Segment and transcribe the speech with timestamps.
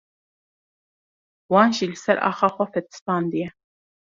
[1.51, 3.47] wan jî li ser axa xwe fetisandiye